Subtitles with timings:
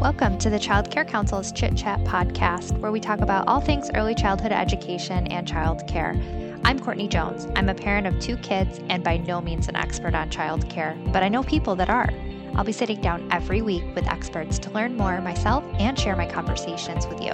[0.00, 3.90] Welcome to the Child Care Council's Chit Chat podcast, where we talk about all things
[3.94, 6.18] early childhood education and child care.
[6.64, 7.46] I'm Courtney Jones.
[7.54, 10.96] I'm a parent of two kids and by no means an expert on child care,
[11.12, 12.08] but I know people that are.
[12.54, 16.24] I'll be sitting down every week with experts to learn more myself and share my
[16.24, 17.32] conversations with you.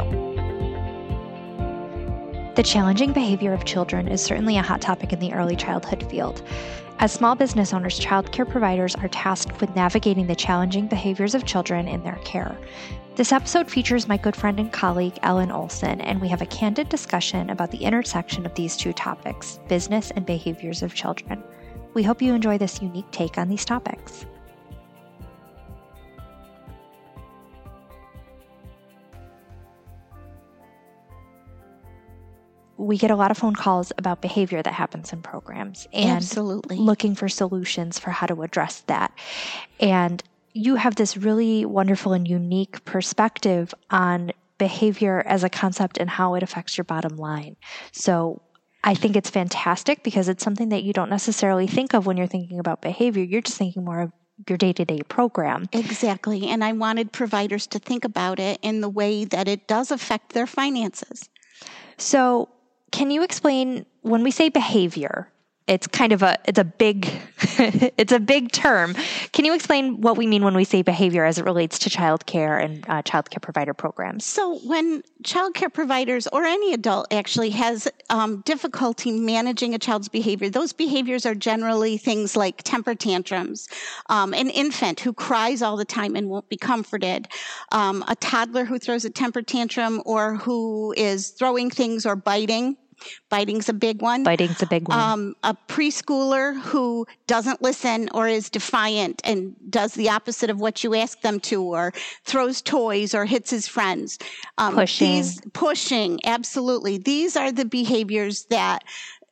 [2.56, 6.42] The challenging behavior of children is certainly a hot topic in the early childhood field.
[6.98, 11.88] As small business owners, childcare providers are tasked with navigating the challenging behaviors of children
[11.88, 12.56] in their care.
[13.16, 16.88] This episode features my good friend and colleague, Ellen Olson, and we have a candid
[16.88, 21.42] discussion about the intersection of these two topics business and behaviors of children.
[21.92, 24.24] We hope you enjoy this unique take on these topics.
[32.78, 36.76] We get a lot of phone calls about behavior that happens in programs and Absolutely.
[36.76, 39.12] looking for solutions for how to address that.
[39.80, 40.22] And
[40.52, 46.34] you have this really wonderful and unique perspective on behavior as a concept and how
[46.34, 47.56] it affects your bottom line.
[47.92, 48.40] So
[48.82, 52.26] I think it's fantastic because it's something that you don't necessarily think of when you're
[52.26, 53.22] thinking about behavior.
[53.22, 54.12] You're just thinking more of
[54.48, 55.68] your day to day program.
[55.72, 56.48] Exactly.
[56.48, 60.32] And I wanted providers to think about it in the way that it does affect
[60.32, 61.28] their finances.
[61.96, 62.48] So,
[62.92, 65.28] can you explain when we say behavior?
[65.66, 67.06] It's kind of a it's a big
[67.58, 68.94] it's a big term.
[69.32, 72.62] Can you explain what we mean when we say behavior as it relates to childcare
[72.62, 74.24] and uh, childcare provider programs?
[74.24, 80.48] So, when childcare providers or any adult actually has um, difficulty managing a child's behavior,
[80.48, 83.68] those behaviors are generally things like temper tantrums,
[84.08, 87.28] um, an infant who cries all the time and won't be comforted,
[87.72, 92.76] um, a toddler who throws a temper tantrum or who is throwing things or biting
[93.28, 94.22] Biting's a big one.
[94.24, 94.98] Biting's a big one.
[94.98, 100.82] Um, a preschooler who doesn't listen or is defiant and does the opposite of what
[100.82, 101.92] you ask them to, or
[102.24, 104.18] throws toys or hits his friends.
[104.58, 105.12] Um, pushing.
[105.12, 106.98] These, pushing, absolutely.
[106.98, 108.84] These are the behaviors that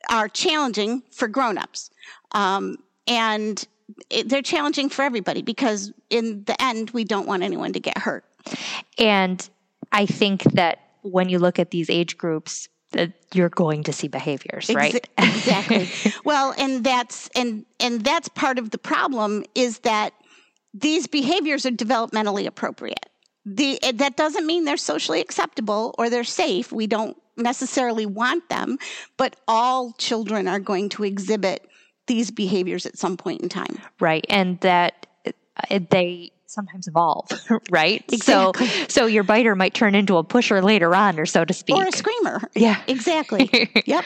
[0.09, 1.89] are challenging for grown-ups.
[2.31, 3.65] Um, and
[4.09, 7.97] it, they're challenging for everybody because in the end, we don't want anyone to get
[7.97, 8.23] hurt.
[8.97, 9.47] And
[9.91, 12.67] I think that when you look at these age groups,
[13.33, 15.07] you're going to see behaviors, right?
[15.17, 15.89] exactly.
[16.25, 20.13] well, and that's and and that's part of the problem is that
[20.73, 23.09] these behaviors are developmentally appropriate.
[23.45, 26.71] The that doesn't mean they're socially acceptable or they're safe.
[26.71, 28.77] We don't necessarily want them,
[29.17, 31.67] but all children are going to exhibit
[32.07, 33.79] these behaviors at some point in time.
[33.99, 34.25] Right.
[34.29, 37.29] And that uh, they sometimes evolve,
[37.69, 38.03] right?
[38.11, 38.67] Exactly.
[38.67, 41.75] So, so your biter might turn into a pusher later on, or so to speak,
[41.75, 42.41] or a screamer.
[42.55, 43.69] Yeah, exactly.
[43.85, 44.03] yep.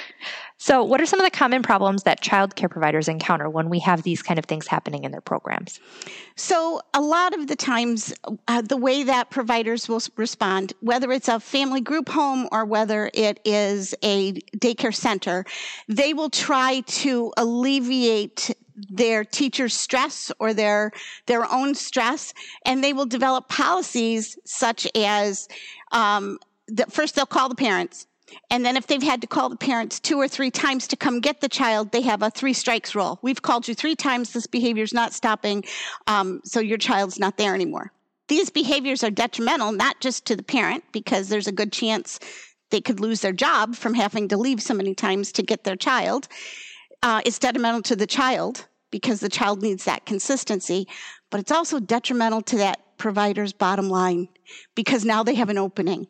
[0.61, 3.79] So, what are some of the common problems that child care providers encounter when we
[3.79, 5.79] have these kind of things happening in their programs?
[6.35, 8.13] So, a lot of the times,
[8.49, 13.09] uh, the way that providers will respond, whether it's a family group home or whether
[13.13, 15.45] it is a daycare center,
[15.87, 18.53] they will try to alleviate
[18.89, 20.91] their teacher's stress or their
[21.25, 22.33] their own stress,
[22.65, 25.47] and they will develop policies such as
[25.91, 26.39] um,
[26.89, 28.07] first they'll call the parents
[28.49, 31.19] and then if they've had to call the parents two or three times to come
[31.19, 33.19] get the child, they have a three strikes rule.
[33.21, 34.33] We've called you three times.
[34.33, 35.63] This behavior's not stopping.
[36.07, 37.91] Um, so your child's not there anymore.
[38.27, 42.19] These behaviors are detrimental, not just to the parent, because there's a good chance
[42.69, 45.75] they could lose their job from having to leave so many times to get their
[45.75, 46.27] child.
[47.01, 50.87] Uh, it's detrimental to the child because the child needs that consistency,
[51.29, 54.27] but it's also detrimental to that provider's bottom line
[54.75, 56.07] because now they have an opening.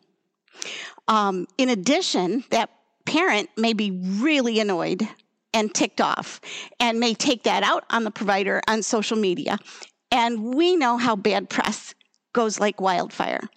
[1.08, 2.70] Um, in addition, that
[3.06, 5.08] parent may be really annoyed
[5.52, 6.40] and ticked off
[6.78, 9.58] and may take that out on the provider on social media.
[10.12, 11.94] And we know how bad press
[12.32, 13.48] goes like wildfire.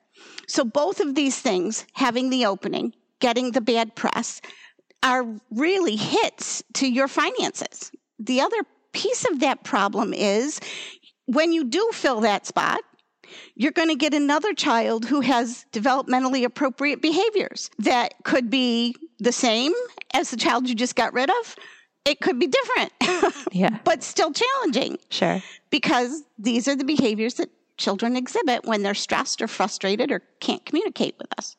[0.48, 4.42] So, both of these things, having the opening, getting the bad press,
[5.02, 7.92] are really hits to your finances.
[8.20, 8.64] The other
[8.94, 10.60] piece of that problem is
[11.26, 12.82] when you do fill that spot,
[13.56, 19.32] you're going to get another child who has developmentally appropriate behaviors that could be the
[19.32, 19.74] same
[20.14, 21.56] as the child you just got rid of.
[22.06, 23.46] It could be different.
[23.52, 23.80] yeah.
[23.84, 24.98] but still challenging.
[25.10, 25.42] Sure.
[25.70, 30.66] Because these are the behaviors that children exhibit when they're stressed or frustrated or can't
[30.66, 31.56] communicate with us.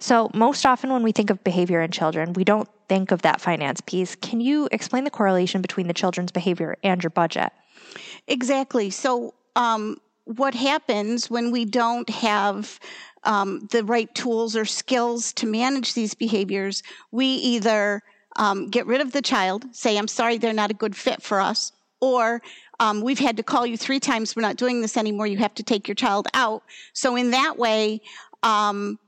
[0.00, 3.40] So, most often when we think of behavior in children, we don't think of that
[3.40, 4.14] finance piece.
[4.16, 7.52] Can you explain the correlation between the children's behavior and your budget?
[8.26, 8.90] Exactly.
[8.90, 12.80] So, um, what happens when we don't have
[13.24, 18.02] um, the right tools or skills to manage these behaviors, we either
[18.36, 21.40] um, get rid of the child, say, I'm sorry, they're not a good fit for
[21.40, 22.42] us, or
[22.80, 24.34] um, we've had to call you three times.
[24.34, 25.26] We're not doing this anymore.
[25.26, 26.62] You have to take your child out.
[26.92, 28.00] So in that way,
[28.42, 28.98] um,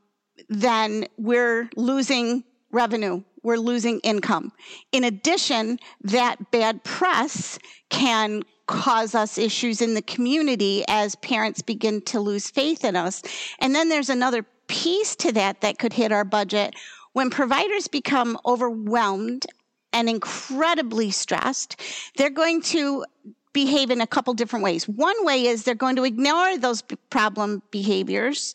[0.48, 3.22] then we're losing revenue.
[3.46, 4.50] We're losing income.
[4.90, 7.60] In addition, that bad press
[7.90, 13.22] can cause us issues in the community as parents begin to lose faith in us.
[13.60, 16.74] And then there's another piece to that that could hit our budget
[17.12, 19.46] when providers become overwhelmed
[19.92, 21.80] and incredibly stressed,
[22.16, 23.06] they're going to
[23.56, 24.86] behave in a couple different ways.
[24.86, 28.54] One way is they're going to ignore those problem behaviors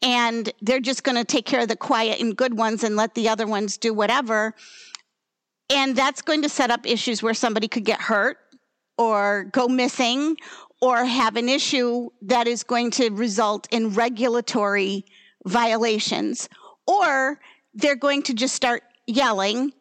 [0.00, 3.14] and they're just going to take care of the quiet and good ones and let
[3.14, 4.54] the other ones do whatever.
[5.68, 8.38] And that's going to set up issues where somebody could get hurt
[8.96, 10.38] or go missing
[10.80, 15.04] or have an issue that is going to result in regulatory
[15.44, 16.48] violations.
[16.86, 17.38] Or
[17.74, 19.74] they're going to just start yelling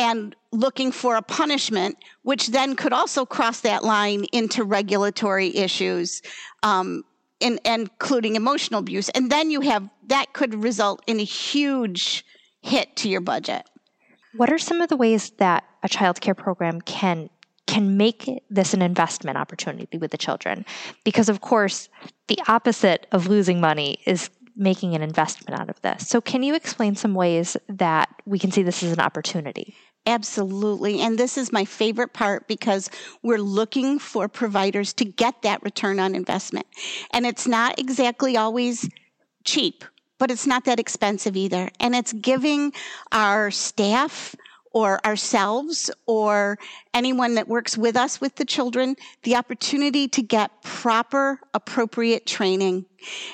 [0.00, 6.22] and looking for a punishment, which then could also cross that line into regulatory issues,
[6.62, 7.04] um,
[7.38, 9.10] in, including emotional abuse.
[9.10, 12.24] And then you have that could result in a huge
[12.62, 13.68] hit to your budget.
[14.36, 17.28] What are some of the ways that a child care program can
[17.66, 20.64] can make this an investment opportunity with the children?
[21.04, 21.88] Because of course,
[22.26, 26.08] the opposite of losing money is making an investment out of this.
[26.08, 29.74] So, can you explain some ways that we can see this as an opportunity?
[30.06, 31.00] Absolutely.
[31.00, 32.90] And this is my favorite part because
[33.22, 36.66] we're looking for providers to get that return on investment.
[37.12, 38.88] And it's not exactly always
[39.44, 39.84] cheap,
[40.18, 41.70] but it's not that expensive either.
[41.80, 42.72] And it's giving
[43.12, 44.34] our staff
[44.72, 46.58] or ourselves or
[46.94, 48.94] anyone that works with us with the children
[49.24, 52.86] the opportunity to get proper, appropriate training.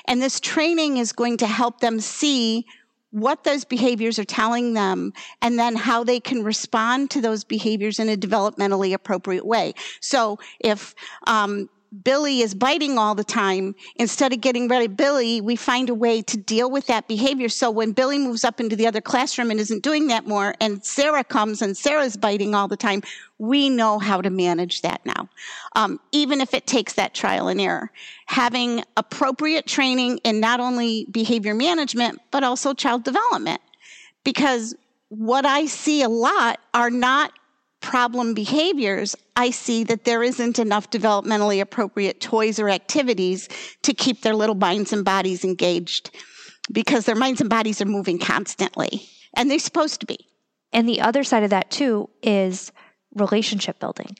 [0.07, 2.65] And this training is going to help them see
[3.11, 7.99] what those behaviors are telling them and then how they can respond to those behaviors
[7.99, 9.73] in a developmentally appropriate way.
[10.01, 10.93] So if
[11.25, 11.69] um,
[12.03, 15.93] Billy is biting all the time, instead of getting rid of Billy, we find a
[15.93, 17.49] way to deal with that behavior.
[17.49, 20.83] So when Billy moves up into the other classroom and isn't doing that more, and
[20.83, 23.01] Sarah comes and Sarah's biting all the time,
[23.37, 25.29] we know how to manage that now,
[25.75, 27.91] um, even if it takes that trial and error.
[28.25, 33.61] Having appropriate training in not only behavior management, but also child development.
[34.23, 34.75] Because
[35.09, 37.31] what I see a lot are not
[37.87, 43.47] problem behaviors, I see that there isn't enough developmentally appropriate toys or activities
[43.83, 46.11] to keep their little minds and bodies engaged
[46.69, 49.07] because their minds and bodies are moving constantly
[49.37, 50.17] and they're supposed to be.
[50.73, 52.73] And the other side of that, too, is
[53.15, 54.17] relationship building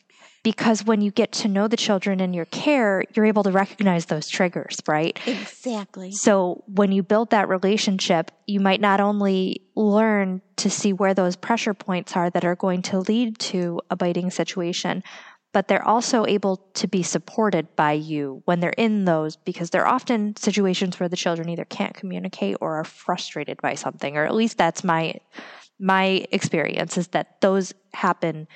[0.47, 4.05] because when you get to know the children in your care, you're able to recognize
[4.05, 5.19] those triggers, right?
[5.27, 6.13] Exactly.
[6.13, 11.35] So when you build that relationship, you might not only learn to see where those
[11.35, 15.03] pressure points are that are going to lead to a biting situation,
[15.51, 19.85] but they're also able to be supported by you when they're in those because they're
[19.85, 24.33] often situations where the children either can't communicate or are frustrated by something or at
[24.33, 25.15] least that's my
[25.79, 28.47] my experience is that those happen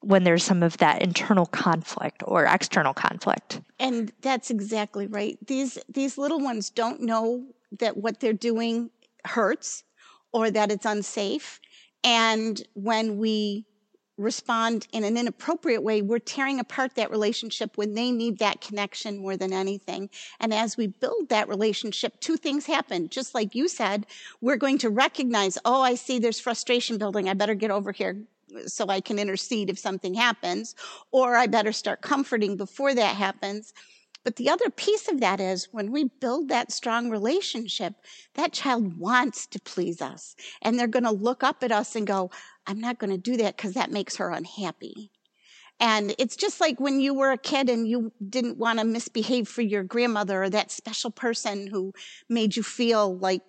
[0.00, 3.60] when there's some of that internal conflict or external conflict.
[3.78, 5.38] And that's exactly right.
[5.46, 7.46] These these little ones don't know
[7.78, 8.90] that what they're doing
[9.24, 9.84] hurts
[10.32, 11.60] or that it's unsafe.
[12.04, 13.66] And when we
[14.16, 19.18] respond in an inappropriate way, we're tearing apart that relationship when they need that connection
[19.18, 20.10] more than anything.
[20.40, 23.08] And as we build that relationship, two things happen.
[23.08, 24.06] Just like you said,
[24.40, 27.28] we're going to recognize, oh, I see there's frustration building.
[27.28, 28.24] I better get over here
[28.66, 30.74] so I can intercede if something happens,
[31.10, 33.72] or I better start comforting before that happens.
[34.24, 37.94] But the other piece of that is when we build that strong relationship,
[38.34, 40.36] that child wants to please us.
[40.60, 42.30] And they're going to look up at us and go,
[42.66, 45.10] I'm not going to do that because that makes her unhappy.
[45.80, 49.46] And it's just like when you were a kid and you didn't want to misbehave
[49.46, 51.92] for your grandmother or that special person who
[52.28, 53.42] made you feel like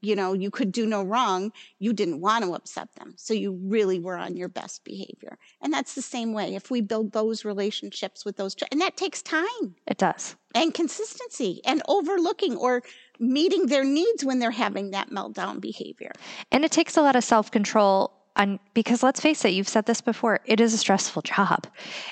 [0.00, 3.14] you know, you could do no wrong, you didn't want to upset them.
[3.16, 5.38] So you really were on your best behavior.
[5.60, 6.54] And that's the same way.
[6.54, 9.74] If we build those relationships with those, and that takes time.
[9.86, 10.36] It does.
[10.54, 12.82] And consistency and overlooking or
[13.18, 16.12] meeting their needs when they're having that meltdown behavior.
[16.52, 19.86] And it takes a lot of self control on, because let's face it, you've said
[19.86, 21.66] this before, it is a stressful job.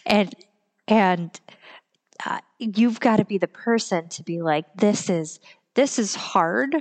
[0.07, 0.35] And,
[0.89, 1.41] and,
[2.25, 5.41] uh, you've got to be the person to be like, this is,
[5.75, 6.77] this is hard,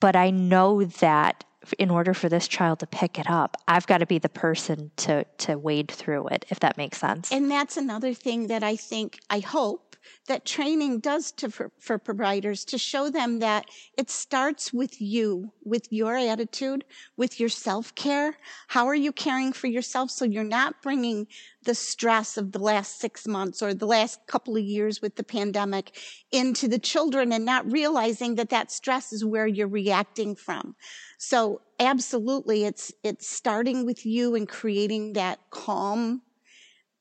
[0.00, 1.44] but I know that
[1.78, 4.90] in order for this child to pick it up, I've got to be the person
[4.96, 7.30] to to wade through it, if that makes sense.
[7.30, 9.89] And that's another thing that I think I hope
[10.28, 13.66] that training does to, for, for providers to show them that
[13.96, 16.84] it starts with you, with your attitude,
[17.16, 18.36] with your self care.
[18.68, 21.26] How are you caring for yourself so you're not bringing
[21.64, 25.22] the stress of the last six months or the last couple of years with the
[25.22, 25.98] pandemic
[26.32, 30.74] into the children and not realizing that that stress is where you're reacting from.
[31.18, 36.22] So absolutely, it's, it's starting with you and creating that calm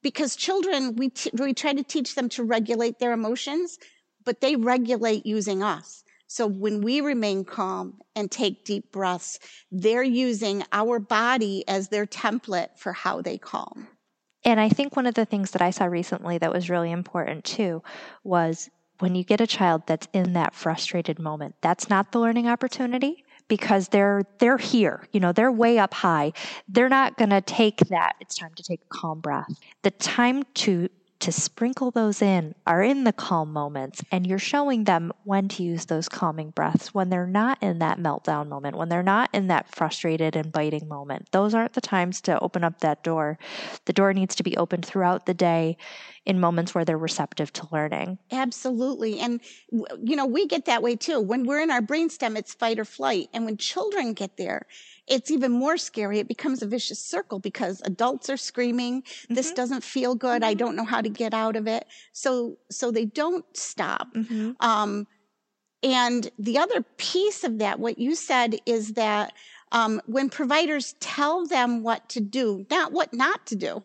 [0.01, 3.77] because children, we, t- we try to teach them to regulate their emotions,
[4.25, 6.03] but they regulate using us.
[6.27, 9.39] So when we remain calm and take deep breaths,
[9.71, 13.87] they're using our body as their template for how they calm.
[14.45, 17.43] And I think one of the things that I saw recently that was really important
[17.45, 17.81] too
[18.23, 22.47] was when you get a child that's in that frustrated moment, that's not the learning
[22.47, 26.31] opportunity because they're they're here you know they're way up high.
[26.67, 28.13] They're not going to take that.
[28.19, 29.59] It's time to take a calm breath.
[29.83, 30.89] The time to
[31.19, 35.63] to sprinkle those in are in the calm moments and you're showing them when to
[35.63, 39.47] use those calming breaths when they're not in that meltdown moment when they're not in
[39.47, 41.27] that frustrated and biting moment.
[41.31, 43.37] Those aren't the times to open up that door.
[43.85, 45.77] The door needs to be opened throughout the day
[46.25, 48.17] in moments where they're receptive to learning.
[48.31, 49.19] Absolutely.
[49.19, 51.19] And you know we get that way too.
[51.19, 53.27] When we're in our brainstem it's fight or flight.
[53.33, 54.67] And when children get there
[55.09, 56.19] it's even more scary.
[56.19, 59.33] It becomes a vicious circle because adults are screaming, mm-hmm.
[59.33, 60.41] this doesn't feel good.
[60.41, 60.49] Mm-hmm.
[60.49, 61.85] I don't know how to get out of it.
[62.13, 64.13] So, so they don't stop.
[64.13, 64.51] Mm-hmm.
[64.59, 65.07] Um,
[65.81, 69.33] and the other piece of that, what you said is that
[69.71, 73.83] um, when providers tell them what to do, not what not to do,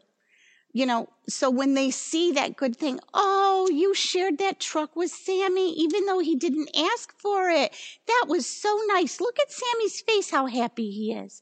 [0.74, 5.12] you know, so when they see that good thing, oh, you shared that truck with
[5.12, 7.72] Sammy, even though he didn't ask for it.
[8.08, 9.20] That was so nice.
[9.20, 11.40] Look at Sammy's face, how happy he is.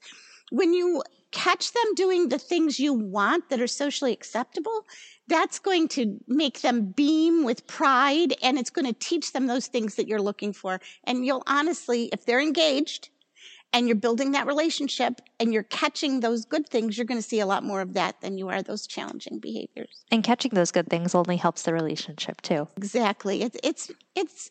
[0.50, 4.84] When you catch them doing the things you want that are socially acceptable,
[5.28, 9.66] that's going to make them beam with pride and it's going to teach them those
[9.66, 10.78] things that you're looking for.
[11.04, 13.08] And you'll honestly, if they're engaged,
[13.72, 17.40] and you're building that relationship and you're catching those good things, you're going to see
[17.40, 20.04] a lot more of that than you are those challenging behaviors.
[20.10, 22.68] And catching those good things only helps the relationship too.
[22.76, 23.42] Exactly.
[23.42, 24.50] It's it's it's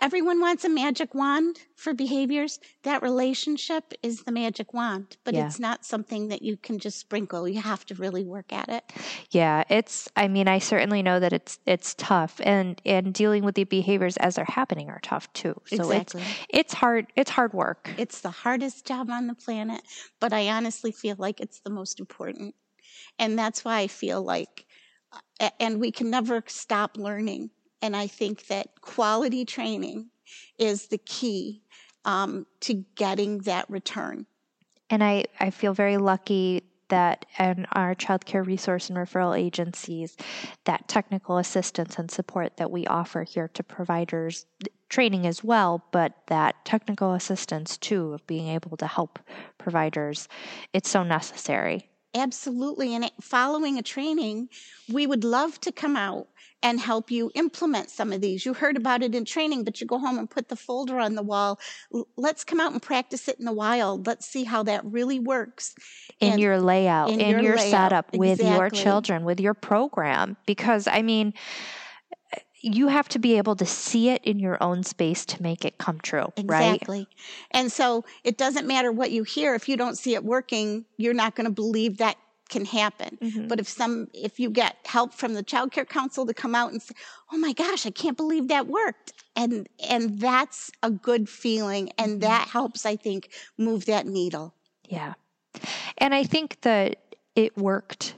[0.00, 2.58] everyone wants a magic wand for behaviors.
[2.82, 5.46] That relationship is the magic wand, but yeah.
[5.46, 7.48] it's not something that you can just sprinkle.
[7.48, 8.84] You have to really work at it.
[9.30, 13.54] Yeah, it's I mean, I certainly know that it's it's tough and and dealing with
[13.54, 15.60] the behaviors as they're happening are tough too.
[15.66, 16.22] So exactly.
[16.22, 17.90] it's it's hard it's hard work.
[17.98, 19.82] It's the hardest job on the planet,
[20.20, 22.54] but I honestly feel like it's the most important.
[23.18, 24.66] And that's why I feel like
[25.60, 27.50] and we can never stop learning
[27.82, 30.10] and I think that quality training
[30.58, 31.62] is the key
[32.04, 34.26] um, to getting that return.
[34.90, 40.16] And I, I feel very lucky that in our child care resource and referral agencies,
[40.64, 44.46] that technical assistance and support that we offer here to providers,
[44.88, 49.18] training as well, but that technical assistance too of being able to help
[49.58, 50.28] providers,
[50.72, 51.88] it's so necessary.
[52.16, 52.94] Absolutely.
[52.94, 54.48] And following a training,
[54.92, 56.28] we would love to come out
[56.62, 58.46] and help you implement some of these.
[58.46, 61.14] You heard about it in training, but you go home and put the folder on
[61.14, 61.60] the wall.
[62.16, 64.06] Let's come out and practice it in the wild.
[64.06, 65.74] Let's see how that really works.
[66.18, 67.70] In and your layout, in, in your, your layout.
[67.70, 68.18] setup exactly.
[68.18, 70.36] with your children, with your program.
[70.46, 71.34] Because, I mean,
[72.74, 75.78] you have to be able to see it in your own space to make it
[75.78, 76.46] come true, exactly.
[76.46, 76.74] right?
[76.74, 77.08] Exactly.
[77.52, 79.54] And so it doesn't matter what you hear.
[79.54, 82.16] If you don't see it working, you're not going to believe that
[82.48, 83.18] can happen.
[83.20, 83.48] Mm-hmm.
[83.48, 86.72] But if some, if you get help from the child care council to come out
[86.72, 86.94] and say,
[87.32, 92.12] "Oh my gosh, I can't believe that worked," and and that's a good feeling, and
[92.12, 92.20] mm-hmm.
[92.20, 94.54] that helps, I think, move that needle.
[94.88, 95.14] Yeah,
[95.98, 96.98] and I think that
[97.34, 98.14] it worked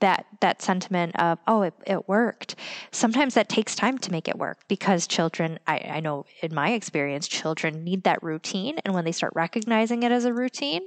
[0.00, 2.56] that that sentiment of oh it, it worked.
[2.90, 6.72] Sometimes that takes time to make it work because children I, I know in my
[6.72, 8.78] experience children need that routine.
[8.84, 10.86] And when they start recognizing it as a routine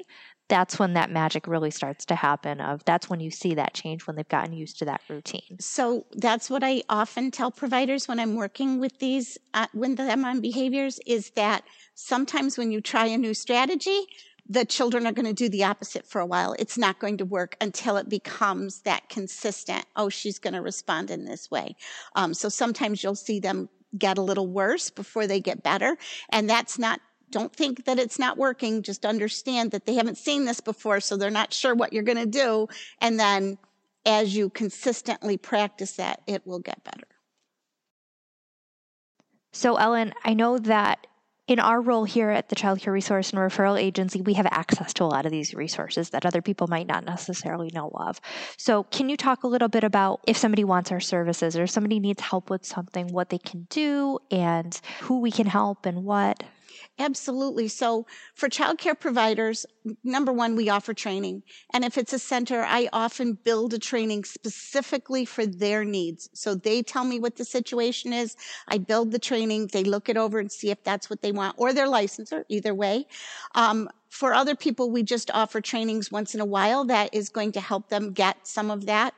[0.49, 4.07] that's when that magic really starts to happen of that's when you see that change
[4.07, 5.57] when they've gotten used to that routine.
[5.59, 10.25] So that's what i often tell providers when i'm working with these uh, with them
[10.25, 11.63] on behaviors is that
[11.95, 14.07] sometimes when you try a new strategy
[14.49, 16.55] the children are going to do the opposite for a while.
[16.57, 19.85] It's not going to work until it becomes that consistent.
[19.95, 21.75] Oh, she's going to respond in this way.
[22.15, 25.97] Um, so sometimes you'll see them get a little worse before they get better.
[26.29, 26.99] And that's not
[27.29, 28.81] don't think that it's not working.
[28.81, 32.17] Just understand that they haven't seen this before, so they're not sure what you're going
[32.17, 32.67] to do.
[33.01, 33.57] And then
[34.05, 37.07] as you consistently practice that, it will get better.
[39.51, 41.05] So, Ellen, I know that
[41.47, 44.93] in our role here at the Child Care Resource and Referral Agency, we have access
[44.93, 48.19] to a lot of these resources that other people might not necessarily know of.
[48.57, 51.99] So, can you talk a little bit about if somebody wants our services or somebody
[51.99, 56.43] needs help with something, what they can do and who we can help and what?
[56.99, 57.67] Absolutely.
[57.67, 59.67] So for childcare providers,
[60.03, 61.43] number one, we offer training.
[61.71, 66.27] And if it's a center, I often build a training specifically for their needs.
[66.33, 68.35] So they tell me what the situation is.
[68.67, 69.67] I build the training.
[69.73, 72.73] They look it over and see if that's what they want or their licensor, either
[72.73, 73.05] way.
[73.53, 77.51] Um, for other people, we just offer trainings once in a while that is going
[77.51, 79.13] to help them get some of that.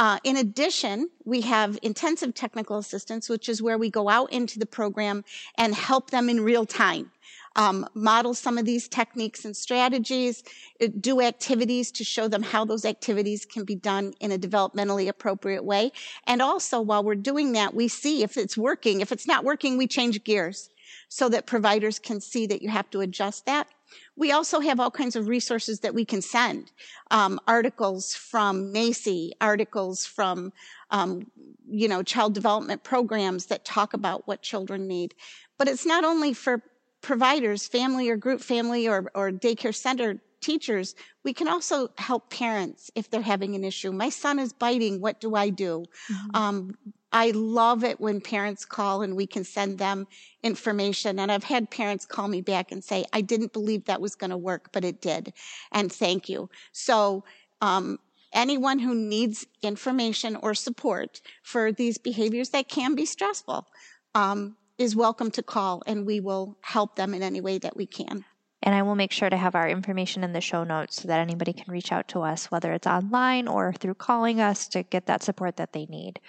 [0.00, 4.58] Uh, in addition, we have intensive technical assistance, which is where we go out into
[4.58, 5.22] the program
[5.58, 7.10] and help them in real time.
[7.54, 10.42] Um, model some of these techniques and strategies,
[10.80, 15.06] uh, do activities to show them how those activities can be done in a developmentally
[15.06, 15.92] appropriate way.
[16.26, 19.02] And also, while we're doing that, we see if it's working.
[19.02, 20.70] If it's not working, we change gears
[21.10, 23.68] so that providers can see that you have to adjust that.
[24.16, 26.72] We also have all kinds of resources that we can send.
[27.10, 30.52] Um, articles from NAEYC, articles from,
[30.90, 31.26] um,
[31.68, 35.14] you know, child development programs that talk about what children need.
[35.58, 36.62] But it's not only for
[37.00, 40.94] providers, family or group family or, or daycare center teachers,
[41.24, 43.92] we can also help parents if they're having an issue.
[43.92, 45.00] My son is biting.
[45.00, 45.84] What do I do?
[46.10, 46.36] Mm-hmm.
[46.36, 46.74] Um,
[47.12, 50.06] I love it when parents call and we can send them
[50.42, 51.18] information.
[51.18, 54.30] And I've had parents call me back and say, I didn't believe that was going
[54.30, 55.32] to work, but it did.
[55.72, 56.48] And thank you.
[56.72, 57.24] So,
[57.60, 57.98] um,
[58.32, 63.66] anyone who needs information or support for these behaviors that can be stressful
[64.14, 67.86] um, is welcome to call and we will help them in any way that we
[67.86, 68.24] can.
[68.62, 71.20] And I will make sure to have our information in the show notes so that
[71.20, 75.06] anybody can reach out to us, whether it's online or through calling us to get
[75.06, 76.20] that support that they need.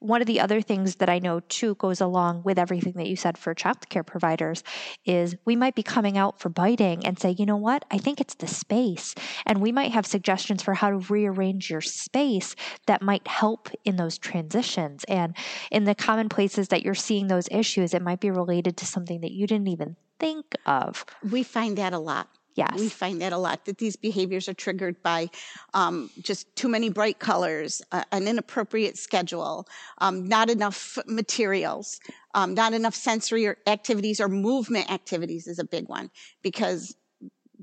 [0.00, 3.16] One of the other things that I know too goes along with everything that you
[3.16, 4.62] said for childcare providers
[5.04, 8.20] is we might be coming out for biting and say, you know what, I think
[8.20, 9.14] it's the space.
[9.44, 12.54] And we might have suggestions for how to rearrange your space
[12.86, 15.04] that might help in those transitions.
[15.04, 15.36] And
[15.72, 19.20] in the common places that you're seeing those issues, it might be related to something
[19.22, 21.04] that you didn't even think of.
[21.28, 22.28] We find that a lot.
[22.58, 22.72] Yes.
[22.74, 25.30] We find that a lot, that these behaviors are triggered by
[25.74, 32.00] um, just too many bright colors, uh, an inappropriate schedule, um, not enough materials,
[32.34, 36.10] um, not enough sensory activities or movement activities is a big one
[36.42, 36.96] because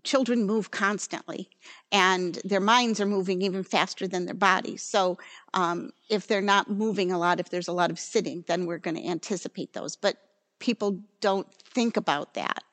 [0.04, 1.50] children move constantly
[1.91, 4.82] and their minds are moving even faster than their bodies.
[4.82, 5.17] So
[5.54, 8.78] um, if they're not moving a lot, if there's a lot of sitting, then we're
[8.78, 9.98] going to anticipate those.
[9.98, 10.15] But
[10.60, 12.63] people don't think about that.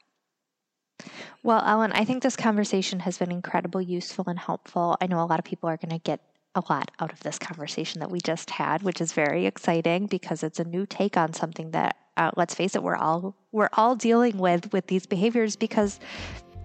[1.42, 4.96] Well, Ellen, I think this conversation has been incredibly useful and helpful.
[5.00, 6.20] I know a lot of people are going to get
[6.54, 10.42] a lot out of this conversation that we just had, which is very exciting because
[10.42, 13.96] it's a new take on something that, uh, let's face it, we're all we're all
[13.96, 15.98] dealing with with these behaviors because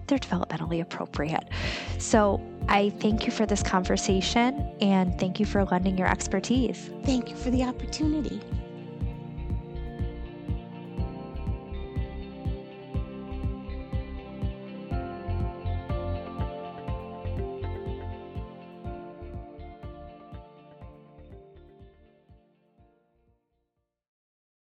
[0.06, 1.44] they're developmentally appropriate.
[1.98, 6.90] So I thank you for this conversation and thank you for lending your expertise.
[7.04, 8.40] Thank you for the opportunity.